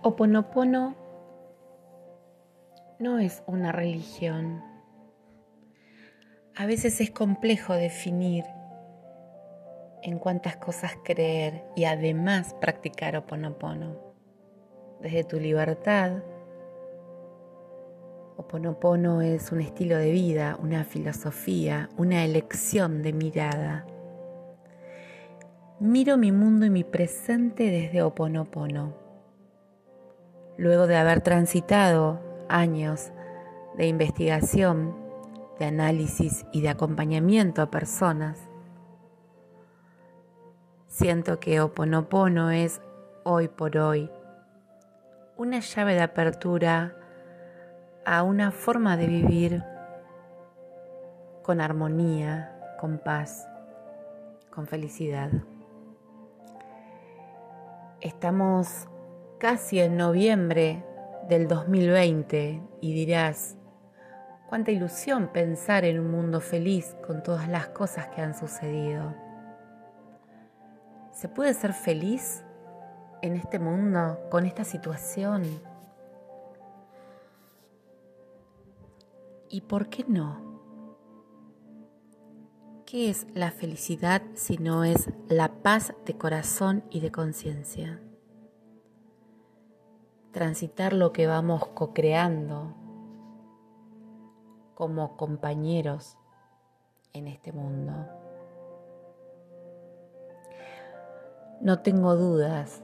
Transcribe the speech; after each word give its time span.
Oponopono 0.00 0.94
no 3.00 3.18
es 3.18 3.42
una 3.48 3.72
religión. 3.72 4.62
A 6.54 6.66
veces 6.66 7.00
es 7.00 7.10
complejo 7.10 7.74
definir 7.74 8.44
en 10.04 10.20
cuántas 10.20 10.56
cosas 10.56 10.92
creer 11.04 11.64
y 11.74 11.84
además 11.84 12.54
practicar 12.60 13.16
Oponopono. 13.16 13.96
Desde 15.00 15.24
tu 15.24 15.40
libertad, 15.40 16.22
Oponopono 18.36 19.20
es 19.20 19.50
un 19.50 19.60
estilo 19.60 19.96
de 19.96 20.12
vida, 20.12 20.56
una 20.62 20.84
filosofía, 20.84 21.88
una 21.96 22.24
elección 22.24 23.02
de 23.02 23.12
mirada. 23.12 23.84
Miro 25.80 26.16
mi 26.16 26.30
mundo 26.30 26.66
y 26.66 26.70
mi 26.70 26.84
presente 26.84 27.64
desde 27.64 28.02
Oponopono 28.02 29.07
luego 30.58 30.86
de 30.86 30.96
haber 30.96 31.22
transitado 31.22 32.20
años 32.48 33.12
de 33.76 33.86
investigación, 33.86 34.94
de 35.58 35.66
análisis 35.66 36.44
y 36.52 36.60
de 36.60 36.68
acompañamiento 36.68 37.62
a 37.62 37.70
personas. 37.70 38.38
Siento 40.88 41.38
que 41.38 41.60
Oponopono 41.60 42.50
es 42.50 42.80
hoy 43.24 43.48
por 43.48 43.78
hoy 43.78 44.10
una 45.36 45.60
llave 45.60 45.94
de 45.94 46.02
apertura 46.02 46.96
a 48.04 48.24
una 48.24 48.50
forma 48.50 48.96
de 48.96 49.06
vivir 49.06 49.62
con 51.44 51.60
armonía, 51.60 52.74
con 52.80 52.98
paz, 52.98 53.46
con 54.50 54.66
felicidad. 54.66 55.30
Estamos 58.00 58.88
casi 59.38 59.78
en 59.78 59.96
noviembre 59.96 60.84
del 61.28 61.46
2020 61.46 62.60
y 62.80 62.92
dirás, 62.92 63.56
cuánta 64.48 64.70
ilusión 64.70 65.28
pensar 65.32 65.84
en 65.84 66.00
un 66.00 66.10
mundo 66.10 66.40
feliz 66.40 66.96
con 67.06 67.22
todas 67.22 67.48
las 67.48 67.68
cosas 67.68 68.08
que 68.08 68.20
han 68.20 68.36
sucedido. 68.36 69.14
¿Se 71.12 71.28
puede 71.28 71.54
ser 71.54 71.72
feliz 71.72 72.42
en 73.22 73.36
este 73.36 73.58
mundo 73.58 74.18
con 74.30 74.46
esta 74.46 74.64
situación? 74.64 75.42
¿Y 79.50 79.60
por 79.62 79.88
qué 79.88 80.04
no? 80.08 80.46
¿Qué 82.86 83.10
es 83.10 83.26
la 83.34 83.50
felicidad 83.50 84.22
si 84.34 84.56
no 84.56 84.82
es 84.82 85.10
la 85.28 85.62
paz 85.62 85.92
de 86.06 86.16
corazón 86.16 86.84
y 86.90 87.00
de 87.00 87.12
conciencia? 87.12 88.00
Transitar 90.32 90.92
lo 90.92 91.12
que 91.12 91.26
vamos 91.26 91.66
co-creando 91.68 92.74
como 94.74 95.16
compañeros 95.16 96.16
en 97.12 97.26
este 97.26 97.52
mundo. 97.52 97.92
No 101.60 101.80
tengo 101.80 102.14
dudas 102.14 102.82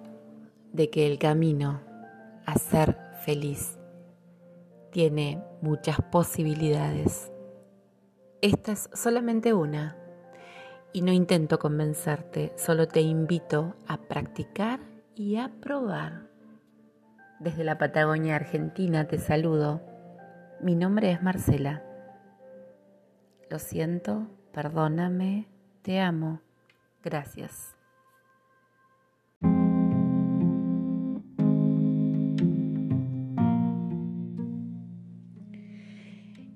de 0.73 0.91
que 0.91 1.07
el 1.07 1.19
camino 1.19 1.81
a 2.47 2.59
ser 2.59 2.99
feliz 3.25 3.79
tiene 4.91 5.43
muchas 5.61 5.99
posibilidades. 6.11 7.31
Esta 8.41 8.73
es 8.73 8.91
solamente 8.93 9.55
una 9.55 9.97
y 10.93 11.03
no 11.03 11.13
intento 11.13 11.59
convencerte, 11.59 12.53
solo 12.57 12.87
te 12.87 13.01
invito 13.01 13.75
a 13.87 13.97
practicar 13.97 14.81
y 15.15 15.37
a 15.37 15.51
probar. 15.61 16.24
Desde 17.45 17.63
la 17.63 17.77
Patagonia 17.77 18.37
Argentina 18.37 19.07
te 19.07 19.19
saludo. 19.19 19.83
Mi 20.63 20.75
nombre 20.75 21.11
es 21.11 21.23
Marcela. 21.23 21.85
Lo 23.51 23.59
siento, 23.59 24.29
perdóname, 24.51 25.47
te 25.83 26.01
amo. 26.01 26.41
Gracias. 27.03 27.77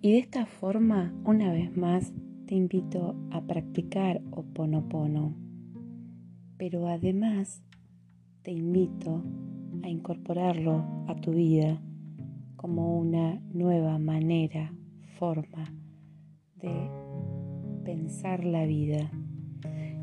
Y 0.01 0.13
de 0.13 0.19
esta 0.21 0.47
forma, 0.47 1.13
una 1.25 1.53
vez 1.53 1.77
más, 1.77 2.15
te 2.47 2.55
invito 2.55 3.15
a 3.31 3.43
practicar 3.43 4.23
Oponopono. 4.31 5.37
Pero 6.57 6.89
además, 6.89 7.63
te 8.41 8.53
invito 8.53 9.23
a 9.45 9.48
incorporarlo 9.89 10.85
a 11.07 11.15
tu 11.17 11.33
vida 11.33 11.81
como 12.57 12.99
una 12.99 13.41
nueva 13.53 13.99
manera, 13.99 14.75
forma 15.19 15.73
de 16.57 16.91
pensar 17.85 18.45
la 18.45 18.67
vida. 18.67 19.11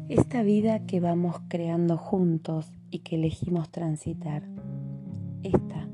Esta 0.08 0.44
vida 0.44 0.86
que 0.86 1.00
vamos 1.00 1.36
creando 1.50 1.98
juntos 1.98 2.72
y 2.92 3.00
que 3.00 3.16
elegimos 3.16 3.70
transitar. 3.70 4.44
Esta, 5.44 5.90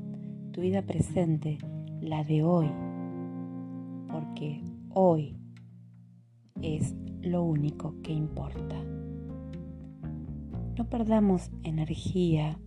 tu 0.52 0.60
vida 0.60 0.82
presente, 0.82 1.58
la 2.00 2.22
de 2.24 2.42
hoy. 2.42 2.70
Porque 4.08 4.62
hoy 4.90 5.36
es 6.60 6.94
lo 7.20 7.42
único 7.42 7.94
que 8.02 8.12
importa. 8.12 8.76
No 10.76 10.88
perdamos 10.88 11.50
energía 11.62 12.58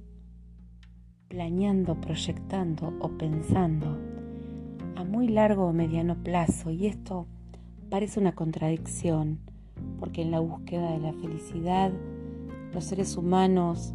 planeando, 1.28 2.00
proyectando 2.00 2.94
o 3.00 3.10
pensando 3.10 3.98
a 4.96 5.04
muy 5.04 5.28
largo 5.28 5.66
o 5.66 5.74
mediano 5.74 6.16
plazo. 6.24 6.72
Y 6.72 6.88
esto 6.88 7.28
parece 7.90 8.20
una 8.20 8.34
contradicción 8.34 9.40
porque 10.00 10.22
en 10.22 10.32
la 10.32 10.40
búsqueda 10.40 10.92
de 10.92 11.00
la 11.00 11.14
felicidad 11.14 11.92
los 12.74 12.84
seres 12.84 13.18
humanos 13.18 13.94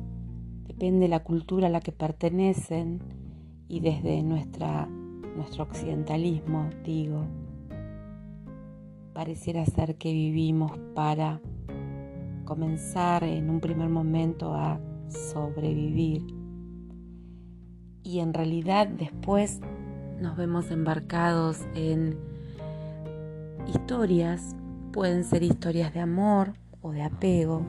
depende 0.66 1.00
de 1.00 1.08
la 1.08 1.20
cultura 1.20 1.66
a 1.66 1.70
la 1.70 1.80
que 1.80 1.92
pertenecen 1.92 3.00
y 3.68 3.80
desde 3.80 4.22
nuestra, 4.22 4.86
nuestro 5.36 5.64
occidentalismo 5.64 6.70
digo 6.84 7.26
pareciera 9.12 9.64
ser 9.66 9.96
que 9.96 10.12
vivimos 10.12 10.72
para 10.94 11.40
comenzar 12.44 13.24
en 13.24 13.50
un 13.50 13.60
primer 13.60 13.88
momento 13.88 14.54
a 14.54 14.80
sobrevivir 15.08 16.39
y 18.02 18.20
en 18.20 18.34
realidad 18.34 18.88
después 18.88 19.60
nos 20.20 20.36
vemos 20.36 20.70
embarcados 20.70 21.60
en 21.74 22.16
historias, 23.66 24.54
pueden 24.92 25.24
ser 25.24 25.42
historias 25.42 25.94
de 25.94 26.00
amor 26.00 26.54
o 26.82 26.92
de 26.92 27.02
apego, 27.02 27.62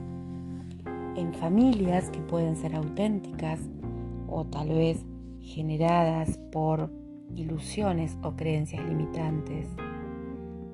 en 1.16 1.34
familias 1.34 2.09
que 2.09 2.20
pueden 2.20 2.56
ser 2.56 2.75
auténticas 2.75 3.59
o 4.28 4.46
tal 4.46 4.70
vez 4.70 5.06
generadas 5.40 6.40
por 6.52 6.90
ilusiones 7.36 8.18
o 8.24 8.36
creencias 8.36 8.86
limitantes, 8.88 9.68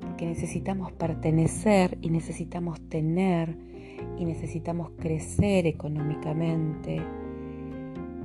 porque 0.01 0.25
necesitamos 0.25 0.91
pertenecer 0.94 1.97
y 2.01 2.09
necesitamos 2.09 2.79
tener 2.90 3.57
y 4.17 4.25
necesitamos 4.25 4.91
crecer 4.97 5.66
económicamente. 5.67 7.01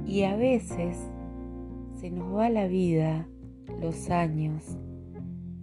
Y 0.06 0.24
a 0.24 0.36
veces 0.36 1.11
se 2.02 2.10
nos 2.10 2.34
va 2.34 2.50
la 2.50 2.66
vida, 2.66 3.28
los 3.80 4.10
años, 4.10 4.76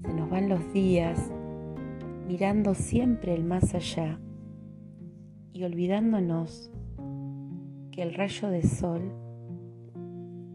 se 0.02 0.14
nos 0.14 0.30
van 0.30 0.48
los 0.48 0.72
días 0.72 1.30
mirando 2.30 2.76
siempre 2.76 3.34
el 3.36 3.44
más 3.44 3.76
allá 3.76 4.22
y 5.52 5.66
olvidándonos 5.66 6.72
que 7.92 8.04
el 8.04 8.14
rayo 8.14 8.48
de 8.52 8.62
sol, 8.62 9.02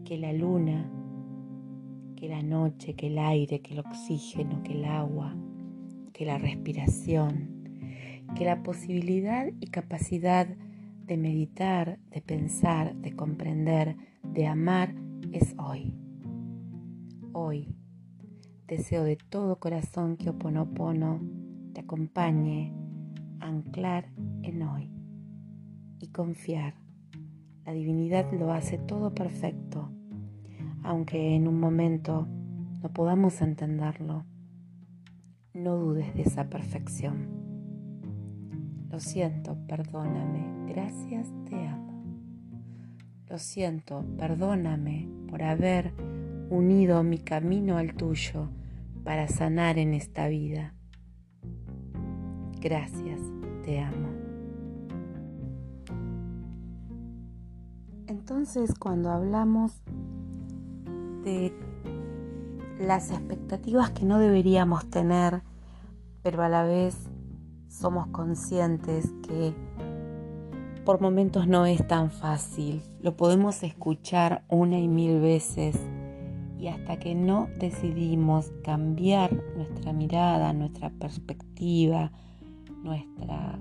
que 0.05 0.17
la 0.17 0.33
luna, 0.33 0.91
que 2.15 2.29
la 2.29 2.41
noche, 2.41 2.95
que 2.95 3.05
el 3.05 3.19
aire, 3.19 3.61
que 3.61 3.75
el 3.75 3.81
oxígeno, 3.81 4.63
que 4.63 4.73
el 4.73 4.85
agua, 4.85 5.35
que 6.13 6.25
la 6.25 6.39
respiración, 6.39 8.23
que 8.35 8.43
la 8.43 8.63
posibilidad 8.63 9.51
y 9.59 9.67
capacidad 9.67 10.47
de 11.05 11.17
meditar, 11.17 11.99
de 12.09 12.21
pensar, 12.21 12.95
de 12.95 13.15
comprender, 13.15 13.95
de 14.23 14.47
amar, 14.47 15.04
es 15.37 15.53
hoy. 15.57 15.93
Hoy 17.33 17.75
deseo 18.67 19.03
de 19.03 19.17
todo 19.17 19.59
corazón 19.59 20.15
que 20.15 20.29
Oponopono 20.29 21.19
te 21.73 21.81
acompañe 21.81 22.73
a 23.41 23.47
anclar 23.47 24.09
en 24.43 24.61
hoy 24.63 24.89
y 25.99 26.07
confiar. 26.07 26.75
La 27.65 27.73
divinidad 27.73 28.31
lo 28.31 28.53
hace 28.53 28.77
todo 28.77 29.13
perfecto, 29.13 29.89
aunque 30.83 31.35
en 31.35 31.47
un 31.47 31.59
momento 31.59 32.27
no 32.81 32.93
podamos 32.93 33.41
entenderlo. 33.41 34.23
No 35.53 35.75
dudes 35.75 36.13
de 36.15 36.21
esa 36.21 36.49
perfección. 36.49 37.27
Lo 38.89 38.99
siento, 38.99 39.57
perdóname, 39.67 40.71
gracias, 40.71 41.27
te 41.49 41.67
amo. 41.67 41.94
Lo 43.27 43.39
siento, 43.39 44.05
perdóname 44.17 45.09
por 45.29 45.41
haber 45.43 45.93
unido 46.49 47.03
mi 47.03 47.17
camino 47.17 47.77
al 47.77 47.95
tuyo 47.95 48.49
para 49.03 49.27
sanar 49.27 49.77
en 49.77 49.93
esta 49.93 50.27
vida. 50.27 50.73
Gracias, 52.59 53.19
te 53.63 53.79
amo. 53.79 54.09
Entonces 58.07 58.73
cuando 58.77 59.11
hablamos 59.11 59.81
de 61.23 61.53
las 62.79 63.09
expectativas 63.11 63.91
que 63.91 64.05
no 64.05 64.19
deberíamos 64.19 64.89
tener, 64.89 65.41
pero 66.21 66.43
a 66.43 66.49
la 66.49 66.63
vez 66.63 66.95
somos 67.67 68.07
conscientes 68.07 69.11
que 69.27 69.55
por 70.85 71.01
momentos 71.01 71.47
no 71.47 71.65
es 71.65 71.85
tan 71.87 72.11
fácil. 72.11 72.83
Lo 73.01 73.17
podemos 73.17 73.63
escuchar 73.63 74.43
una 74.47 74.77
y 74.77 74.87
mil 74.87 75.19
veces 75.19 75.75
y 76.59 76.67
hasta 76.67 76.99
que 76.99 77.15
no 77.15 77.49
decidimos 77.59 78.51
cambiar 78.63 79.33
nuestra 79.57 79.93
mirada, 79.93 80.53
nuestra 80.53 80.91
perspectiva, 80.91 82.11
nuestra 82.83 83.59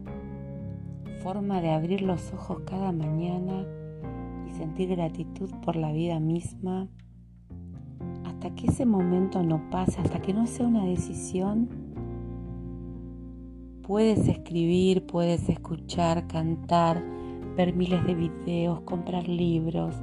forma 1.22 1.62
de 1.62 1.70
abrir 1.70 2.02
los 2.02 2.32
ojos 2.34 2.60
cada 2.66 2.92
mañana 2.92 3.66
y 4.46 4.50
sentir 4.58 4.90
gratitud 4.90 5.50
por 5.64 5.76
la 5.76 5.92
vida 5.92 6.20
misma, 6.20 6.88
hasta 8.24 8.54
que 8.54 8.66
ese 8.66 8.84
momento 8.84 9.42
no 9.42 9.70
pase, 9.70 10.02
hasta 10.02 10.20
que 10.20 10.34
no 10.34 10.46
sea 10.46 10.66
una 10.66 10.84
decisión, 10.84 11.70
puedes 13.86 14.26
escribir, 14.28 15.06
puedes 15.06 15.48
escuchar, 15.48 16.26
cantar, 16.26 17.04
ver 17.56 17.74
miles 17.74 18.04
de 18.06 18.14
videos, 18.14 18.80
comprar 18.80 19.28
libros, 19.28 19.94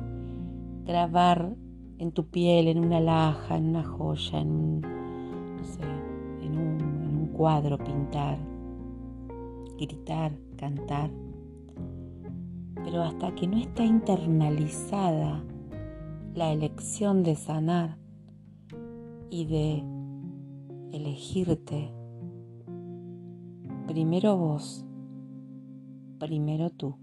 grabar 0.85 1.55
en 1.97 2.11
tu 2.11 2.27
piel, 2.27 2.67
en 2.67 2.77
una 2.79 2.99
laja, 2.99 3.57
en 3.57 3.69
una 3.69 3.83
joya, 3.83 4.39
en, 4.39 4.81
no 4.81 5.63
sé, 5.63 5.81
en 6.43 6.57
un 6.57 7.29
cuadro, 7.33 7.77
pintar, 7.79 8.37
gritar, 9.77 10.31
cantar. 10.57 11.09
Pero 12.83 13.01
hasta 13.01 13.33
que 13.33 13.47
no 13.47 13.57
está 13.57 13.83
internalizada 13.83 15.43
la 16.35 16.51
elección 16.51 17.23
de 17.23 17.35
sanar 17.35 17.97
y 19.31 19.45
de 19.45 19.83
elegirte, 20.91 21.91
primero 23.87 24.37
vos, 24.37 24.85
primero 26.19 26.69
tú. 26.69 26.95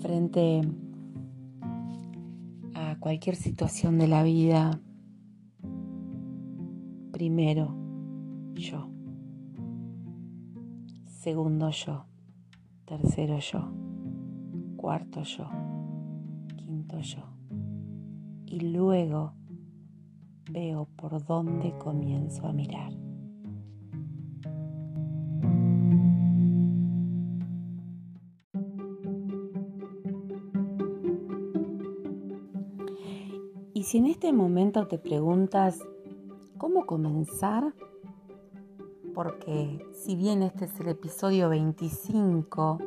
Frente 0.00 0.62
cualquier 2.98 3.36
situación 3.36 3.98
de 3.98 4.08
la 4.08 4.22
vida, 4.22 4.80
primero 7.12 7.74
yo, 8.54 8.90
segundo 11.06 11.70
yo, 11.70 12.04
tercero 12.84 13.38
yo, 13.38 13.70
cuarto 14.76 15.22
yo, 15.22 15.48
quinto 16.56 17.00
yo. 17.00 17.22
Y 18.46 18.60
luego 18.60 19.34
veo 20.50 20.88
por 20.96 21.24
dónde 21.24 21.76
comienzo 21.78 22.46
a 22.46 22.52
mirar. 22.52 22.97
Y 33.78 33.84
si 33.84 33.98
en 33.98 34.06
este 34.06 34.32
momento 34.32 34.88
te 34.88 34.98
preguntas 34.98 35.78
cómo 36.56 36.84
comenzar, 36.84 37.72
porque 39.14 39.86
si 39.92 40.16
bien 40.16 40.42
este 40.42 40.64
es 40.64 40.80
el 40.80 40.88
episodio 40.88 41.48
25, 41.48 42.78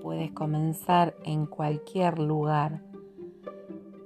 puedes 0.00 0.32
comenzar 0.32 1.14
en 1.24 1.44
cualquier 1.44 2.18
lugar 2.20 2.82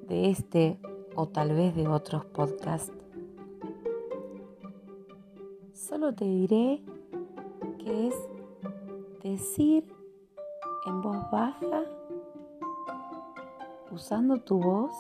de 0.09 0.31
este 0.31 0.81
o 1.15 1.29
tal 1.29 1.55
vez 1.55 1.77
de 1.77 1.87
otros 1.87 2.25
podcasts. 2.25 2.91
Solo 5.73 6.17
te 6.17 6.25
diré 6.25 6.83
que 7.79 8.09
es 8.09 8.15
decir 9.23 9.87
en 10.85 11.01
voz 11.01 11.31
baja, 11.31 11.85
usando 13.93 14.41
tu 14.41 14.59
voz, 14.59 14.91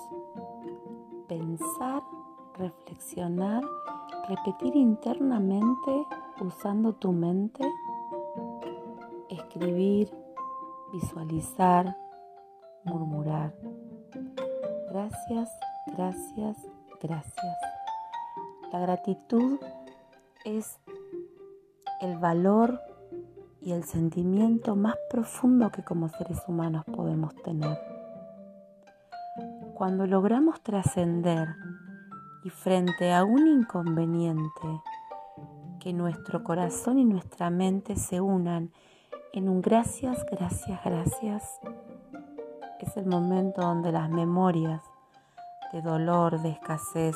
pensar, 1.28 2.02
reflexionar, 2.58 3.62
repetir 4.28 4.74
internamente 4.76 6.06
usando 6.40 6.94
tu 6.94 7.12
mente, 7.12 7.62
escribir, 9.28 10.12
visualizar, 10.92 11.96
murmurar. 12.84 13.54
Gracias, 14.90 15.50
gracias, 15.86 16.56
gracias. 17.00 17.56
La 18.72 18.80
gratitud 18.80 19.58
es 20.44 20.78
el 22.00 22.18
valor 22.18 22.80
y 23.60 23.72
el 23.72 23.84
sentimiento 23.84 24.76
más 24.76 24.96
profundo 25.10 25.70
que 25.70 25.82
como 25.82 26.08
seres 26.08 26.38
humanos 26.46 26.84
podemos 26.84 27.34
tener 27.42 27.95
cuando 29.76 30.06
logramos 30.06 30.62
trascender 30.62 31.54
y 32.42 32.48
frente 32.48 33.12
a 33.12 33.24
un 33.24 33.46
inconveniente, 33.46 34.82
que 35.78 35.92
nuestro 35.92 36.42
corazón 36.42 36.98
y 36.98 37.04
nuestra 37.04 37.50
mente 37.50 37.94
se 37.94 38.22
unan 38.22 38.72
en 39.34 39.50
un 39.50 39.60
gracias, 39.60 40.24
gracias, 40.30 40.80
gracias, 40.82 41.60
es 42.80 42.96
el 42.96 43.04
momento 43.04 43.60
donde 43.60 43.92
las 43.92 44.08
memorias 44.08 44.82
de 45.74 45.82
dolor, 45.82 46.40
de 46.40 46.52
escasez, 46.52 47.14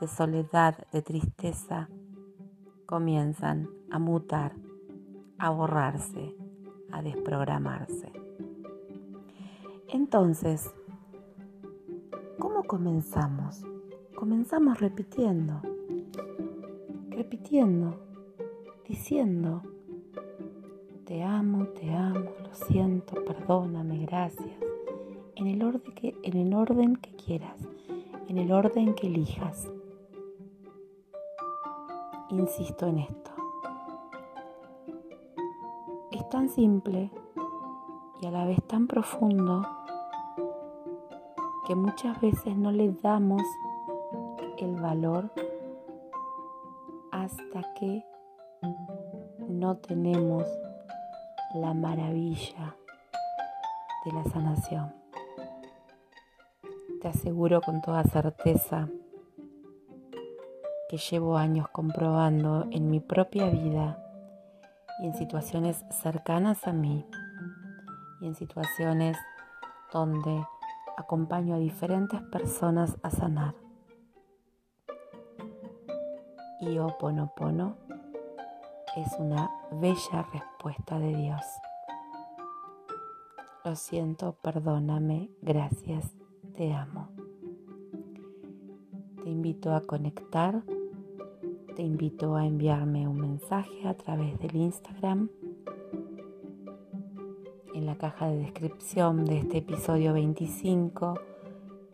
de 0.00 0.06
soledad, 0.06 0.76
de 0.92 1.02
tristeza, 1.02 1.88
comienzan 2.86 3.68
a 3.90 3.98
mutar, 3.98 4.52
a 5.36 5.50
borrarse, 5.50 6.32
a 6.92 7.02
desprogramarse. 7.02 8.12
Entonces, 9.88 10.72
¿Cómo 12.38 12.62
comenzamos? 12.62 13.64
Comenzamos 14.14 14.78
repitiendo, 14.78 15.60
repitiendo, 17.10 17.96
diciendo, 18.86 19.62
te 21.04 21.24
amo, 21.24 21.66
te 21.66 21.90
amo, 21.90 22.30
lo 22.44 22.54
siento, 22.54 23.24
perdóname, 23.24 24.06
gracias, 24.06 24.46
en 25.34 25.48
el 25.48 25.62
orden 25.64 26.96
que, 26.96 27.16
quieras, 27.16 27.58
en 28.28 28.38
el 28.38 28.52
orden 28.52 28.94
que 28.94 29.08
elijas. 29.08 29.68
Insisto 32.30 32.86
en 32.86 32.98
esto. 32.98 33.30
Es 36.12 36.28
tan 36.28 36.48
simple 36.48 37.10
y 38.20 38.26
a 38.26 38.30
la 38.30 38.46
vez 38.46 38.62
tan 38.68 38.86
profundo 38.86 39.77
que 41.68 41.74
muchas 41.74 42.18
veces 42.22 42.56
no 42.56 42.72
le 42.72 42.90
damos 43.02 43.42
el 44.56 44.74
valor 44.76 45.30
hasta 47.12 47.60
que 47.74 48.02
no 49.46 49.76
tenemos 49.76 50.44
la 51.54 51.74
maravilla 51.74 52.74
de 54.02 54.12
la 54.12 54.24
sanación. 54.24 54.94
Te 57.02 57.08
aseguro 57.08 57.60
con 57.60 57.82
toda 57.82 58.02
certeza 58.04 58.88
que 60.88 60.96
llevo 60.96 61.36
años 61.36 61.68
comprobando 61.68 62.66
en 62.70 62.90
mi 62.90 63.00
propia 63.00 63.50
vida 63.50 64.02
y 65.02 65.06
en 65.08 65.14
situaciones 65.14 65.84
cercanas 65.90 66.66
a 66.66 66.72
mí 66.72 67.04
y 68.22 68.26
en 68.26 68.34
situaciones 68.36 69.18
donde 69.92 70.46
acompaño 70.98 71.54
a 71.54 71.58
diferentes 71.58 72.20
personas 72.22 72.96
a 73.02 73.10
sanar. 73.10 73.54
Y 76.60 76.78
Oponopono 76.78 77.76
es 78.96 79.16
una 79.20 79.48
bella 79.70 80.26
respuesta 80.32 80.98
de 80.98 81.14
Dios. 81.14 81.42
Lo 83.64 83.76
siento, 83.76 84.32
perdóname, 84.42 85.30
gracias, 85.40 86.16
te 86.56 86.74
amo. 86.74 87.10
Te 89.22 89.30
invito 89.30 89.74
a 89.74 89.82
conectar, 89.82 90.64
te 91.76 91.82
invito 91.82 92.34
a 92.34 92.44
enviarme 92.44 93.06
un 93.06 93.20
mensaje 93.20 93.86
a 93.86 93.94
través 93.94 94.36
del 94.40 94.56
Instagram 94.56 95.28
la 97.88 97.96
caja 97.96 98.28
de 98.28 98.36
descripción 98.36 99.24
de 99.24 99.38
este 99.38 99.58
episodio 99.58 100.12
25 100.12 101.14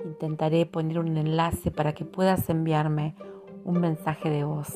intentaré 0.04 0.66
poner 0.66 0.98
un 0.98 1.16
enlace 1.16 1.70
para 1.70 1.92
que 1.92 2.04
puedas 2.04 2.50
enviarme 2.50 3.14
un 3.62 3.78
mensaje 3.80 4.28
de 4.28 4.42
voz 4.42 4.74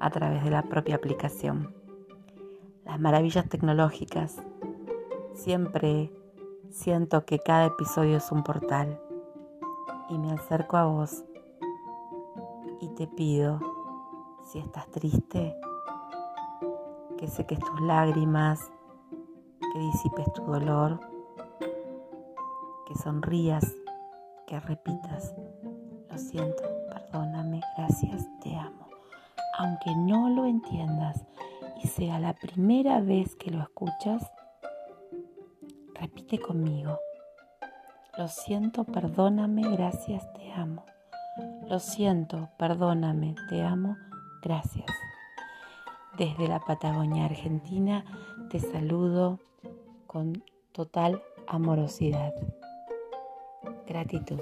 a 0.00 0.10
través 0.10 0.42
de 0.42 0.50
la 0.50 0.64
propia 0.64 0.96
aplicación. 0.96 1.72
Las 2.84 2.98
maravillas 2.98 3.48
tecnológicas. 3.48 4.42
Siempre 5.32 6.10
siento 6.70 7.24
que 7.24 7.38
cada 7.38 7.66
episodio 7.66 8.16
es 8.16 8.32
un 8.32 8.42
portal 8.42 9.00
y 10.08 10.18
me 10.18 10.32
acerco 10.32 10.76
a 10.76 10.86
vos 10.86 11.22
y 12.80 12.88
te 12.96 13.06
pido, 13.06 13.60
si 14.42 14.58
estás 14.58 14.88
triste, 14.90 15.54
que 17.16 17.28
seques 17.28 17.60
tus 17.60 17.80
lágrimas, 17.82 18.72
disipes 19.78 20.32
tu 20.32 20.42
dolor, 20.42 21.00
que 22.86 22.94
sonrías, 22.94 23.64
que 24.46 24.58
repitas, 24.60 25.34
lo 26.10 26.18
siento, 26.18 26.62
perdóname, 26.88 27.60
gracias, 27.76 28.26
te 28.40 28.56
amo. 28.56 28.88
Aunque 29.58 29.94
no 29.96 30.30
lo 30.30 30.46
entiendas 30.46 31.24
y 31.82 31.88
sea 31.88 32.18
la 32.18 32.32
primera 32.32 33.00
vez 33.00 33.36
que 33.36 33.50
lo 33.50 33.60
escuchas, 33.60 34.32
repite 35.94 36.38
conmigo. 36.40 36.98
Lo 38.16 38.28
siento, 38.28 38.84
perdóname, 38.84 39.62
gracias, 39.70 40.32
te 40.32 40.52
amo. 40.52 40.84
Lo 41.68 41.78
siento, 41.78 42.48
perdóname, 42.58 43.34
te 43.48 43.62
amo, 43.62 43.96
gracias. 44.42 44.90
Desde 46.16 46.48
la 46.48 46.58
Patagonia 46.58 47.26
Argentina 47.26 48.04
te 48.50 48.58
saludo 48.58 49.38
con 50.08 50.42
total 50.72 51.22
amorosidad. 51.46 52.34
Gratitud. 53.86 54.40